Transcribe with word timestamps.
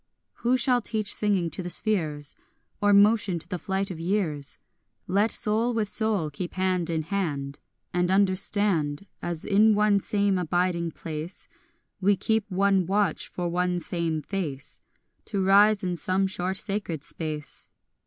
6 0.37 0.41
Who 0.41 0.57
shall 0.57 0.81
teach 0.81 1.13
singing 1.13 1.51
to 1.51 1.61
the 1.61 1.69
spheres, 1.69 2.35
Or 2.81 2.91
motion 2.91 3.37
to 3.37 3.47
the 3.47 3.59
flight 3.59 3.91
of 3.91 3.99
years? 3.99 4.57
Let 5.05 5.29
soul 5.29 5.75
with 5.75 5.89
soul 5.89 6.31
keep 6.31 6.55
hand 6.55 6.89
in 6.89 7.03
hand 7.03 7.59
And 7.93 8.09
understand, 8.09 9.05
As 9.21 9.45
in 9.45 9.75
one 9.75 9.99
same 9.99 10.39
abiding 10.39 10.89
place 10.89 11.47
We 11.99 12.15
keep 12.15 12.49
one 12.49 12.87
watch 12.87 13.27
for 13.27 13.47
one 13.47 13.79
same 13.79 14.23
face 14.23 14.79
To 15.25 15.45
rise 15.45 15.83
in 15.83 15.95
some 15.95 16.25
short 16.25 16.57
sacred 16.57 17.03
space. 17.03 17.69